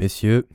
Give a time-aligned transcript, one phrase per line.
[0.00, 0.46] Messieurs,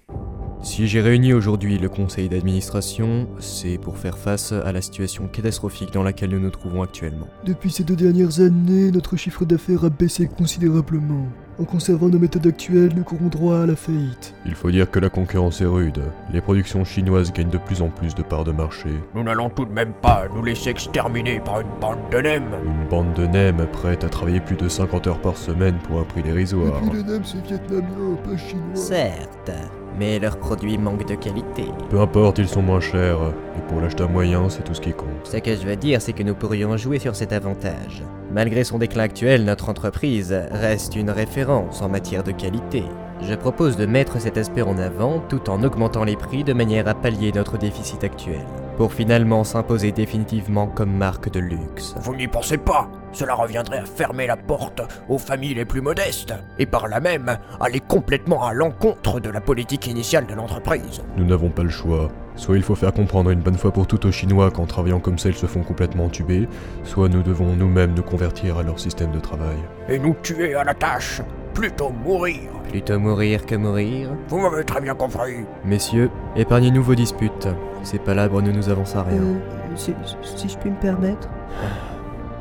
[0.64, 5.94] si j'ai réuni aujourd'hui le conseil d'administration, c'est pour faire face à la situation catastrophique
[5.94, 7.28] dans laquelle nous nous trouvons actuellement.
[7.46, 11.28] Depuis ces deux dernières années, notre chiffre d'affaires a baissé considérablement.
[11.58, 14.34] En conservant nos méthodes actuelles, nous courons droit à la faillite.
[14.46, 16.02] Il faut dire que la concurrence est rude.
[16.34, 18.90] Les productions chinoises gagnent de plus en plus de parts de marché.
[19.14, 22.44] Nous n'allons tout de même pas nous laisser exterminer par une bande de nems.
[22.66, 26.04] Une bande de nems prête à travailler plus de 50 heures par semaine pour un
[26.04, 26.82] prix Et dérisoire.
[26.82, 28.76] puis le nem c'est vietnamien, pas chinois.
[28.76, 29.52] Certes,
[29.98, 31.66] mais leurs produits manquent de qualité.
[31.90, 33.20] Peu importe, ils sont moins chers.
[33.58, 35.08] Et pour l'acheteur moyen, c'est tout ce qui compte.
[35.26, 38.04] Ce que je veux dire, c'est que nous pourrions jouer sur cet avantage.
[38.32, 42.84] Malgré son déclin actuel, notre entreprise reste une référence en matière de qualité.
[43.22, 46.88] Je propose de mettre cet aspect en avant tout en augmentant les prix de manière
[46.88, 48.46] à pallier notre déficit actuel,
[48.78, 51.96] pour finalement s'imposer définitivement comme marque de luxe.
[51.98, 56.34] Vous n'y pensez pas Cela reviendrait à fermer la porte aux familles les plus modestes,
[56.60, 61.04] et par là même aller complètement à l'encontre de la politique initiale de l'entreprise.
[61.18, 62.10] Nous n'avons pas le choix.
[62.36, 65.18] Soit il faut faire comprendre une bonne fois pour toutes aux Chinois qu'en travaillant comme
[65.18, 66.48] ça ils se font complètement entuber,
[66.84, 69.58] soit nous devons nous-mêmes nous convertir à leur système de travail.
[69.88, 71.22] Et nous tuer à la tâche,
[71.54, 72.55] plutôt mourir.
[72.76, 74.10] Plutôt mourir que mourir.
[74.28, 75.46] Vous m'avez très bien compris.
[75.64, 77.48] Messieurs, épargnez-nous vos disputes.
[77.84, 79.22] Ces palabres ne nous avancent à rien.
[79.22, 79.40] Euh,
[79.78, 79.94] si,
[80.36, 81.30] si je puis me permettre.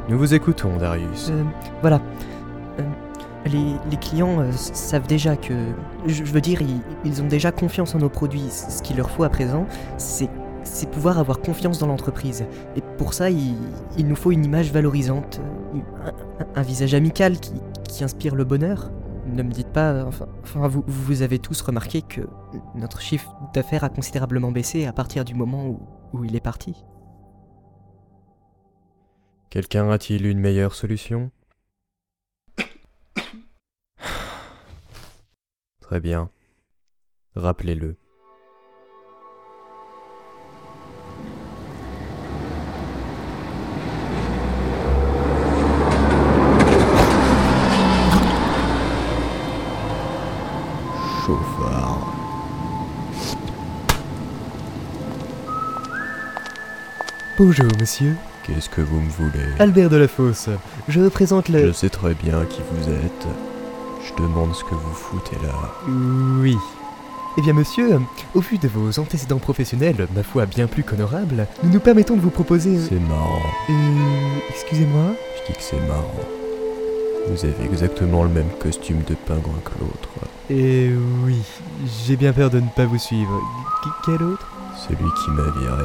[0.08, 1.30] Nous vous écoutons, Darius.
[1.30, 1.44] Euh,
[1.82, 2.00] voilà.
[2.80, 2.82] Euh,
[3.46, 5.54] les, les clients euh, savent déjà que.
[6.08, 8.48] Je, je veux dire, ils, ils ont déjà confiance en nos produits.
[8.50, 9.66] Ce qu'il leur faut à présent,
[9.98, 10.28] c'est.
[10.64, 12.44] C'est pouvoir avoir confiance dans l'entreprise.
[12.74, 13.54] Et pour ça, il,
[13.98, 15.41] il nous faut une image valorisante,
[15.74, 17.52] un, un- un visage amical qui,
[17.86, 18.91] qui inspire le bonheur.
[19.34, 22.20] Ne me dites pas, enfin, enfin vous, vous avez tous remarqué que
[22.77, 25.80] notre chiffre d'affaires a considérablement baissé à partir du moment où,
[26.12, 26.84] où il est parti.
[29.50, 31.32] Quelqu'un a-t-il une meilleure solution?
[35.80, 36.30] Très bien.
[37.34, 37.96] Rappelez-le.
[57.39, 58.15] Bonjour, monsieur.
[58.45, 59.45] Qu'est-ce que vous me voulez?
[59.59, 60.49] Albert de la Fosse.
[60.89, 61.72] Je représente Je le.
[61.72, 63.27] sais très bien qui vous êtes.
[64.06, 65.53] Je demande ce que vous foutez là.
[65.89, 66.56] Oui.
[67.37, 67.99] Eh bien, monsieur,
[68.34, 72.21] au vu de vos antécédents professionnels, ma foi bien plus qu'honorables, nous nous permettons de
[72.21, 72.78] vous proposer.
[72.78, 73.43] C'est marrant.
[73.71, 73.72] Euh.
[74.51, 76.15] Excusez-moi Je dis que c'est marrant.
[77.28, 80.08] Vous avez exactement le même costume de pingouin que l'autre.
[80.50, 80.90] Eh
[81.24, 81.36] oui,
[82.06, 83.40] j'ai bien peur de ne pas vous suivre.
[83.82, 84.46] Qu- quel autre?
[84.76, 85.84] Celui qui m'a viré.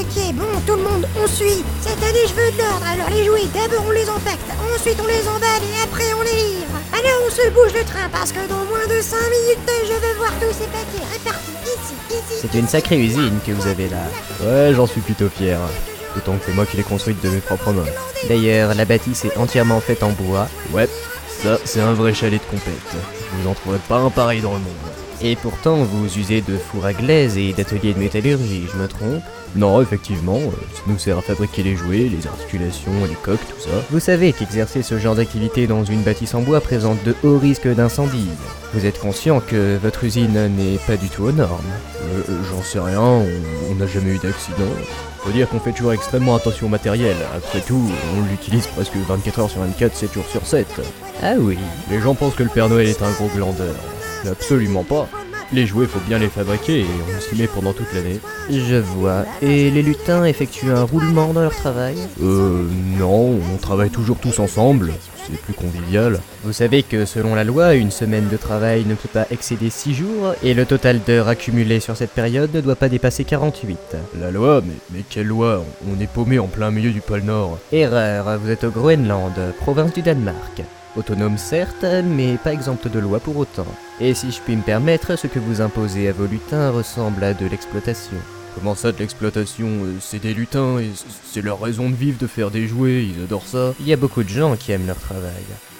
[0.00, 1.64] Ok, bon, tout le monde, on suit.
[1.80, 4.38] Cette année, je veux de l'ordre, alors les jouets, d'abord on les empaque,
[4.74, 6.79] ensuite on les emballe et après on les livre.
[7.30, 10.52] Se bouge le train parce que dans moins de 5 minutes, je veux voir tous
[10.52, 12.40] ces paquets répartis ici, ici.
[12.42, 14.02] C'est une sacrée usine que vous avez là.
[14.42, 15.58] Ouais, j'en suis plutôt fier.
[16.14, 17.84] D'autant que c'est moi qui l'ai construite de mes propres mains.
[18.28, 20.48] D'ailleurs, la bâtisse est entièrement faite en bois.
[20.72, 20.88] Ouais,
[21.28, 22.74] ça, c'est un vrai chalet de compète.
[23.32, 24.90] Vous en trouverez pas un pareil dans le monde.
[25.22, 29.22] Et pourtant, vous usez de fours à glaise et d'ateliers de métallurgie, je me trompe?
[29.56, 33.60] Non, effectivement, euh, ça nous sert à fabriquer les jouets, les articulations, les coques, tout
[33.60, 33.70] ça.
[33.90, 37.66] Vous savez qu'exercer ce genre d'activité dans une bâtisse en bois présente de hauts risques
[37.66, 38.28] d'incendie.
[38.74, 41.58] Vous êtes conscient que votre usine n'est pas du tout aux normes.
[42.02, 44.70] Euh, euh, J'en sais rien, on n'a jamais eu d'accident.
[45.18, 47.16] Faut dire qu'on fait toujours extrêmement attention au matériel.
[47.36, 50.66] Après tout, on l'utilise presque 24 heures sur 24, 7 jours sur 7.
[51.22, 51.58] Ah oui,
[51.90, 53.74] Les gens pensent que le Père Noël est un gros glandeur.
[54.30, 55.08] Absolument pas.
[55.52, 58.20] Les jouets, faut bien les fabriquer et on s'y met pendant toute l'année.
[58.48, 59.24] je vois.
[59.42, 62.66] Et les lutins effectuent un roulement dans leur travail Euh,
[62.98, 64.92] non, on travaille toujours tous ensemble.
[65.26, 66.20] C'est plus convivial.
[66.44, 69.94] Vous savez que selon la loi, une semaine de travail ne peut pas excéder 6
[69.94, 73.76] jours, et le total d'heures accumulées sur cette période ne doit pas dépasser 48.
[74.20, 75.64] La loi, mais, mais quelle loi?
[75.88, 77.58] On est paumé en plein milieu du pôle Nord.
[77.72, 80.62] Erreur, vous êtes au Groenland, province du Danemark.
[81.00, 83.66] Autonome certes, mais pas exempte de loi pour autant.
[84.00, 87.32] Et si je puis me permettre, ce que vous imposez à vos lutins ressemble à
[87.32, 88.16] de l'exploitation.
[88.54, 89.66] Comment ça de l'exploitation?
[89.68, 90.90] Euh, C'est des lutins et
[91.32, 93.72] c'est leur raison de vivre de faire des jouets, ils adorent ça.
[93.80, 95.32] Il y a beaucoup de gens qui aiment leur travail.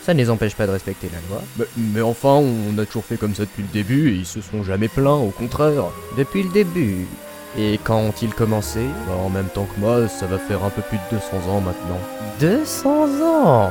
[0.03, 1.43] Ça ne les empêche pas de respecter la loi.
[1.59, 4.41] Mais, mais enfin, on a toujours fait comme ça depuis le début et ils se
[4.41, 5.85] sont jamais plaints, au contraire.
[6.17, 7.07] Depuis le début.
[7.59, 10.83] Et quand ont-ils commencé Bah, en même temps que moi, ça va faire un peu
[10.83, 11.99] plus de 200 ans maintenant.
[12.41, 12.91] 200
[13.23, 13.71] ans?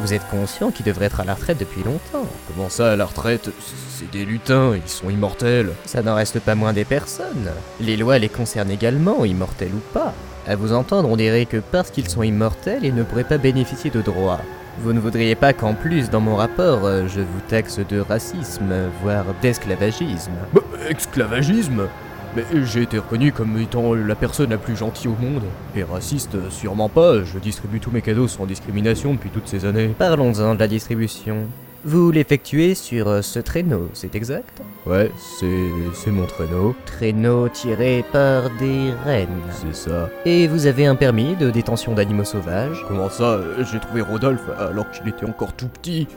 [0.00, 2.26] Vous êtes conscient qu'ils devraient être à la retraite depuis longtemps.
[2.46, 3.50] Comment ça, à la retraite?
[3.90, 5.70] C'est des lutins, ils sont immortels.
[5.86, 7.50] Ça n'en reste pas moins des personnes.
[7.80, 10.14] Les lois les concernent également, immortelles ou pas.
[10.46, 13.90] À vous entendre, on dirait que parce qu'ils sont immortels, ils ne pourraient pas bénéficier
[13.90, 14.40] de droits.
[14.80, 18.72] Vous ne voudriez pas qu'en plus, dans mon rapport, euh, je vous taxe de racisme,
[19.02, 21.88] voire d'esclavagisme Bah, esclavagisme?
[22.36, 25.42] Mais j'ai été reconnu comme étant la personne la plus gentille au monde.
[25.74, 29.94] Et raciste, sûrement pas, je distribue tous mes cadeaux sans discrimination depuis toutes ces années.
[29.98, 31.46] Parlons-en de la distribution.
[31.84, 34.60] Vous l'effectuez sur euh, ce traîneau, c'est exact?
[34.84, 35.46] Ouais, c'est
[35.94, 39.28] c'est mon traîneau, Traîneau tiré par des rennes.
[39.52, 40.10] c'est ça.
[40.26, 42.84] Et vous avez un permis de détention d'animaux sauvages?
[42.88, 43.38] Comment ça?
[43.70, 46.08] J'ai trouvé Rodolphe alors qu'il était encore tout petit.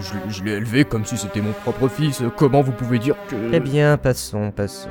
[0.00, 2.22] Je, l'ai- je l'ai élevé comme si c'était mon propre fils.
[2.36, 3.36] Comment vous pouvez dire que...
[3.52, 4.88] Eh bien, passons, passons.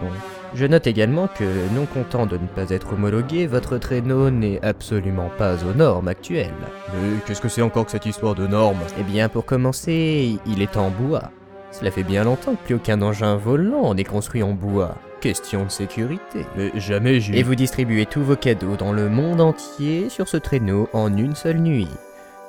[0.54, 5.30] Je note également que, non content de ne pas être homologué, votre traîneau n'est absolument
[5.38, 6.52] pas aux normes actuelles.
[6.94, 8.80] Mais qu'est-ce que c'est encore que cette histoire de normes?
[9.00, 11.32] Eh bien, pour commencer, il est en bois.
[11.72, 14.96] Cela fait bien longtemps que plus aucun engin volant n'est construit en bois.
[15.22, 16.46] Question de sécurité.
[16.58, 17.40] Mais jamais j'ai...
[17.40, 21.36] Et vous distribuez tous vos cadeaux dans le monde entier sur ce traîneau en une
[21.36, 21.88] seule nuit.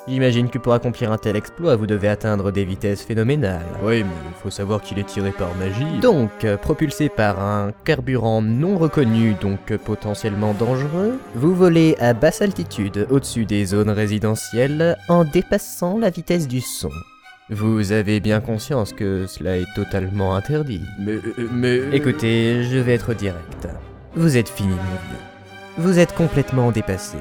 [0.08, 3.64] J'imagine que pour accomplir un tel exploit, vous devez atteindre des vitesses phénoménales.
[3.84, 4.10] Oui, mais
[4.42, 6.00] faut savoir qu'il est tiré par magie.
[6.00, 12.14] Donc, euh, propulsé par un carburant non reconnu, donc euh, potentiellement dangereux, vous volez à
[12.14, 16.90] basse altitude au-dessus des zones résidentielles en dépassant la vitesse du son.
[17.48, 20.82] Vous avez bien conscience que cela est totalement interdit.
[20.98, 21.12] Mais...
[21.12, 21.80] euh, mais...
[21.92, 23.68] Écoutez, je vais être direct.
[24.16, 25.22] Vous êtes fini, mon vieux.
[25.78, 27.18] Vous êtes complètement dépassé.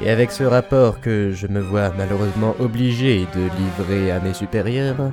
[0.00, 5.10] Et avec ce rapport que je me vois malheureusement obligé de livrer à mes supérieurs,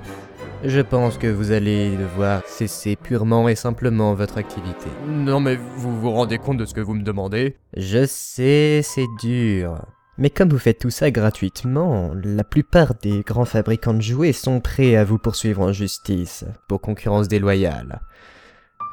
[0.63, 4.87] je pense que vous allez devoir cesser purement et simplement votre activité.
[5.07, 7.55] Non mais vous vous rendez compte de ce que vous me demandez?
[7.75, 9.85] Je sais, c'est dur.
[10.19, 14.61] Mais comme vous faites tout ça gratuitement, la plupart des grands fabricants de jouets sont
[14.61, 18.01] prêts à vous poursuivre en justice pour concurrence déloyale.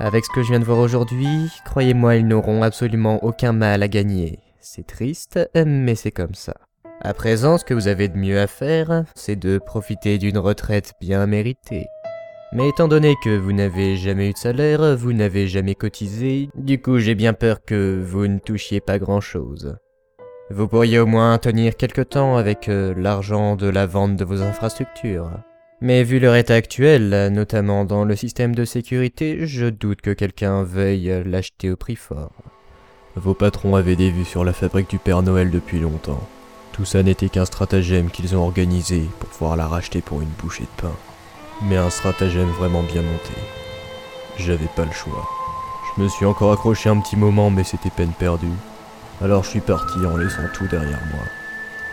[0.00, 3.88] Avec ce que je viens de voir aujourd'hui, croyez-moi, ils n'auront absolument aucun mal à
[3.88, 4.40] gagner.
[4.64, 6.55] C'est triste, mais c'est comme ça.
[7.00, 10.93] À présent, ce que vous avez de mieux à faire, c'est de profiter d'une retraite
[11.00, 11.87] bien méritée.
[12.53, 16.81] Mais étant donné que vous n'avez jamais eu de salaire, vous n'avez jamais cotisé, du
[16.81, 19.76] coup j'ai bien peur que vous ne touchiez pas grand-chose.
[20.50, 24.43] Vous pourriez au moins tenir quelque temps avec euh, l'argent de la vente de vos
[24.43, 25.31] infrastructures.
[25.81, 30.62] Mais vu leur état actuel, notamment dans le système de sécurité, je doute que quelqu'un
[30.62, 32.51] veuille l'acheter au prix fort.
[33.14, 36.26] Vos patrons avaient des vues sur la fabrique du Père Noël depuis longtemps.
[36.73, 40.62] Tout ça n'était qu'un stratagème qu'ils ont organisé pour pouvoir la racheter pour une bouchée
[40.62, 40.94] de pain.
[41.61, 43.35] Mais un stratagème vraiment bien monté.
[44.38, 45.29] J'avais pas le choix.
[45.94, 48.47] Je me suis encore accroché un petit moment, mais c'était peine perdue.
[49.23, 51.25] Alors je suis parti en laissant tout derrière moi.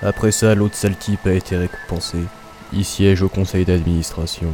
[0.01, 2.19] Après ça, l'autre sale type a été récompensé.
[2.71, 4.53] Il siège au conseil d'administration.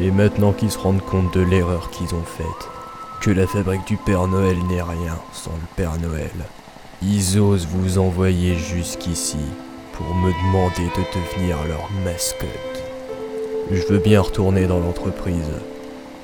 [0.00, 2.68] Et maintenant qu'ils se rendent compte de l'erreur qu'ils ont faite,
[3.20, 6.30] que la fabrique du Père Noël n'est rien sans le Père Noël,
[7.02, 9.38] ils osent vous envoyer jusqu'ici
[9.92, 12.48] pour me demander de devenir leur mascotte.
[13.70, 15.50] Je veux bien retourner dans l'entreprise,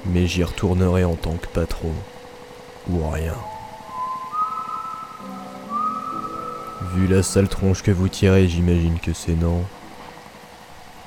[0.06, 1.93] mais j'y retournerai en tant que patron.
[2.88, 3.35] Ou rien.
[6.94, 9.62] Vu la sale tronche que vous tirez, j'imagine que c'est non.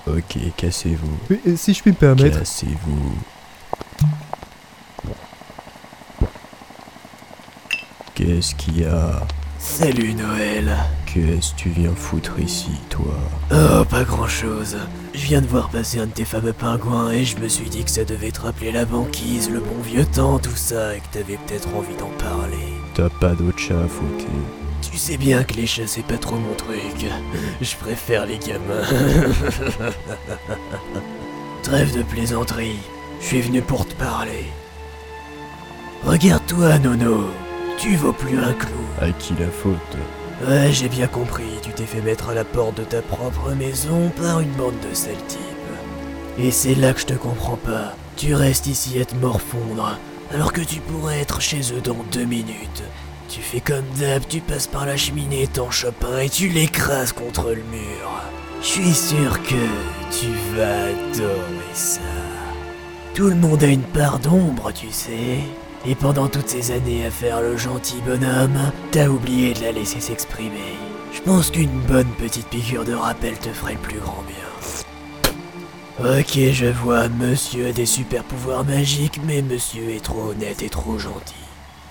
[0.07, 1.55] Ok, cassez-vous.
[1.55, 3.15] Si je puis me permettre, Cassez-vous.
[8.27, 9.25] Qu'est-ce qu'il y a
[9.57, 10.75] Salut Noël.
[11.05, 13.15] Qu'est-ce que tu viens foutre ici, toi
[13.53, 14.75] Oh, pas grand chose.
[15.13, 17.85] Je viens de voir passer un de tes fameux pingouins et je me suis dit
[17.85, 21.05] que ça devait te rappeler la banquise, le bon vieux temps, tout ça, et que
[21.13, 22.57] t'avais peut-être envie d'en parler.
[22.95, 24.27] T'as pas d'autre chat à fouetter.
[24.91, 27.05] Tu sais bien que les chats c'est pas trop mon truc.
[27.61, 28.83] Je préfère les gamins.
[31.63, 32.79] Trêve de plaisanterie.
[33.21, 34.47] Je suis venu pour te parler.
[36.03, 37.29] Regarde-toi, Nono.
[37.77, 38.85] Tu vaux plus un clou.
[38.99, 39.97] À qui la faute
[40.47, 41.59] Ouais, j'ai bien compris.
[41.61, 44.95] Tu t'es fait mettre à la porte de ta propre maison par une bande de
[44.95, 45.39] sales types.
[46.39, 47.95] Et c'est là que je te comprends pas.
[48.15, 49.99] Tu restes ici à te morfondre,
[50.33, 52.83] alors que tu pourrais être chez eux dans deux minutes.
[53.29, 57.13] Tu fais comme d'hab, tu passes par la cheminée, t'en chopes un et tu l'écrases
[57.13, 58.21] contre le mur.
[58.61, 59.53] Je suis sûr que
[60.11, 62.01] tu vas adorer ça.
[63.13, 65.41] Tout le monde a une part d'ombre, tu sais.
[65.89, 70.01] Et pendant toutes ces années à faire le gentil bonhomme, t'as oublié de la laisser
[70.01, 70.75] s'exprimer.
[71.13, 74.35] Je pense qu'une bonne petite piqûre de rappel te ferait le plus grand bien.
[76.19, 80.69] Ok, je vois, monsieur a des super pouvoirs magiques, mais monsieur est trop honnête et
[80.69, 81.33] trop gentil.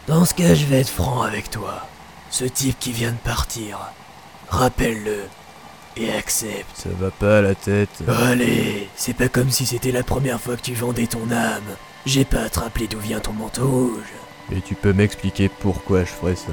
[0.07, 1.88] Dans ce cas, je vais être franc avec toi.
[2.31, 3.79] Ce type qui vient de partir,
[4.50, 5.23] rappelle-le
[5.97, 6.76] et accepte.
[6.76, 10.57] Ça va pas à la tête Allez, c'est pas comme si c'était la première fois
[10.57, 11.76] que tu vendais ton âme.
[12.07, 14.13] J'ai pas à te rappeler d'où vient ton manteau rouge.
[14.53, 16.53] Et tu peux m'expliquer pourquoi je ferais ça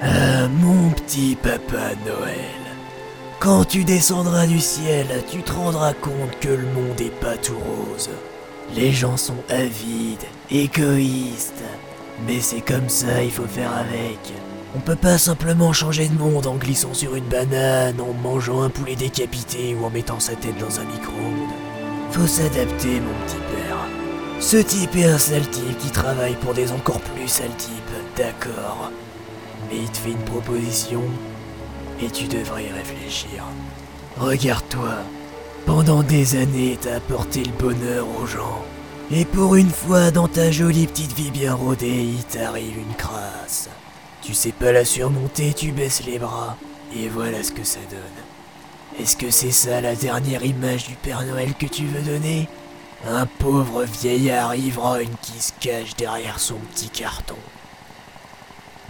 [0.00, 2.62] Ah, mon petit papa Noël.
[3.40, 7.58] Quand tu descendras du ciel, tu te rendras compte que le monde est pas tout
[7.58, 8.10] rose.
[8.76, 11.64] Les gens sont avides, égoïstes.
[12.24, 14.20] Mais c'est comme ça, il faut faire avec.
[14.76, 18.70] On peut pas simplement changer de monde en glissant sur une banane, en mangeant un
[18.70, 21.50] poulet décapité ou en mettant sa tête dans un micro-ondes.
[22.12, 23.51] Faut s'adapter, mon petit.
[24.52, 27.72] Ce type est un sale type qui travaille pour des encore plus sales types,
[28.18, 28.90] d'accord.
[29.70, 31.00] Mais il te fait une proposition
[31.98, 33.44] et tu devrais y réfléchir.
[34.18, 34.96] Regarde-toi.
[35.64, 38.62] Pendant des années, t'as apporté le bonheur aux gens.
[39.10, 43.70] Et pour une fois, dans ta jolie petite vie bien rodée, il t'arrive une crasse.
[44.20, 46.58] Tu sais pas la surmonter, tu baisses les bras.
[46.94, 49.00] Et voilà ce que ça donne.
[49.00, 52.50] Est-ce que c'est ça la dernière image du Père Noël que tu veux donner?
[53.08, 57.36] Un pauvre vieillard ivrogne qui se cache derrière son petit carton.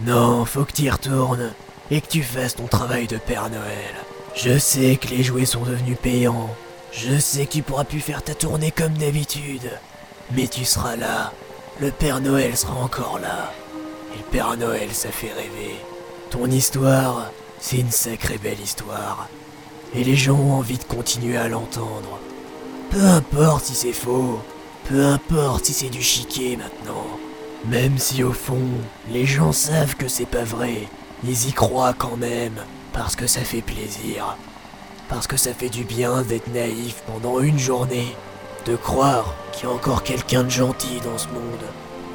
[0.01, 1.51] Non, faut que t'y retournes
[1.89, 3.95] et que tu fasses ton travail de Père Noël.
[4.35, 6.49] Je sais que les jouets sont devenus payants.
[6.91, 9.71] Je sais que tu pourras plus faire ta tournée comme d'habitude.
[10.31, 11.31] Mais tu seras là.
[11.79, 13.51] Le Père Noël sera encore là.
[14.13, 15.75] Et le Père Noël, ça fait rêver.
[16.29, 19.27] Ton histoire, c'est une sacrée belle histoire.
[19.95, 22.19] Et les gens ont envie de continuer à l'entendre.
[22.93, 24.39] Peu importe si c'est faux.
[24.87, 27.07] Peu importe si c'est du chiquet maintenant.
[27.65, 28.67] Même si au fond,
[29.09, 30.87] les gens savent que c'est pas vrai.
[31.23, 32.53] Ils y croient quand même,
[32.91, 34.37] parce que ça fait plaisir.
[35.09, 38.15] Parce que ça fait du bien d'être naïf pendant une journée.
[38.67, 41.65] De croire qu'il y a encore quelqu'un de gentil dans ce monde.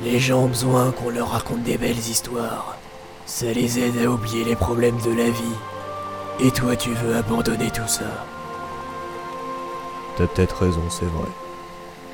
[0.05, 2.77] Les gens ont besoin qu'on leur raconte des belles histoires.
[3.27, 5.59] Ça les aide à oublier les problèmes de la vie.
[6.39, 8.25] Et toi, tu veux abandonner tout ça.
[10.19, 11.29] T'as peut-être raison, c'est vrai.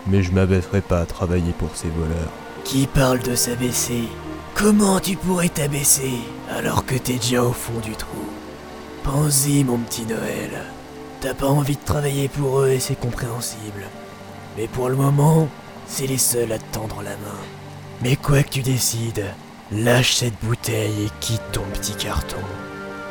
[0.06, 2.30] Mais je m'abaisserai pas à travailler pour ces voleurs.
[2.62, 4.04] Qui parle de s'abaisser?
[4.54, 6.12] Comment tu pourrais t'abaisser
[6.54, 8.28] alors que t'es déjà au fond du trou?
[9.04, 10.50] Pense-y, mon petit Noël.
[11.22, 13.84] T'as pas envie de travailler pour eux et c'est compréhensible.
[14.58, 15.48] Mais pour le moment,
[15.86, 17.40] c'est les seuls à te tendre la main.
[18.02, 19.24] Mais quoi que tu décides,
[19.72, 22.36] lâche cette bouteille et quitte ton petit carton.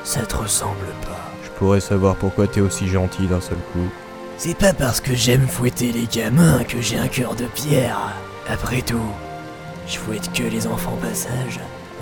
[0.03, 1.31] Ça te ressemble pas.
[1.43, 3.89] Je pourrais savoir pourquoi t'es aussi gentil d'un seul coup.
[4.37, 8.13] C'est pas parce que j'aime fouetter les gamins que j'ai un cœur de pierre.
[8.49, 9.09] Après tout,
[9.87, 11.59] je fouette que les enfants passage.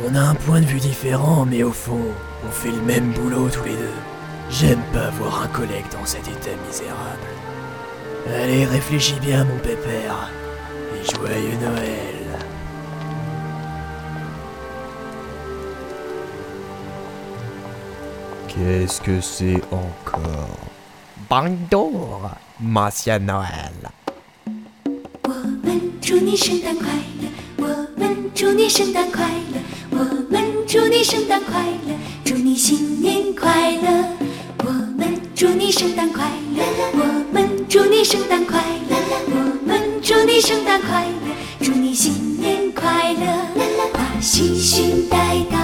[0.08, 2.02] On a un point de vue différent, mais au fond,
[2.48, 4.00] on fait le même boulot tous les deux.
[4.50, 7.30] J'aime pas voir un collègue dans cet état misérable.
[8.28, 10.30] Allez, réfléchis bien, mon pépère.
[10.96, 12.22] Et joyeux Noël.
[18.48, 20.71] Qu'est-ce que c'est encore?
[21.32, 23.72] Bonjour, Monsieur Noël.
[25.24, 25.30] 我
[25.64, 26.88] 们祝你圣诞快
[27.22, 29.24] 乐，我们祝你圣诞快
[29.54, 29.62] 乐，
[29.92, 31.96] 我们祝你圣诞快乐，
[32.26, 34.04] 祝你新年快乐。
[34.66, 38.98] 我们祝你圣诞快乐，我们祝你圣诞快乐，
[39.28, 43.48] 我们祝你圣诞快乐，祝你新年快乐。
[43.94, 45.58] 把喜讯带到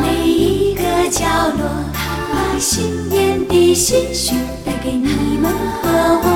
[0.00, 1.26] 每一个角
[1.58, 4.38] 落，把新年的喜讯
[4.82, 5.88] 给你们和
[6.24, 6.26] 我。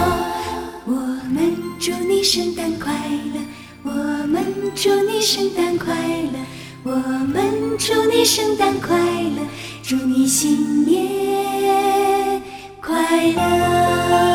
[0.86, 0.92] 我
[1.28, 2.92] 们祝你圣诞快
[3.34, 3.40] 乐，
[3.82, 3.90] 我
[4.26, 5.94] 们祝你圣诞快
[6.32, 6.38] 乐，
[6.84, 9.42] 我们祝你圣诞快乐，
[9.82, 12.40] 祝你新年
[12.80, 14.25] 快乐。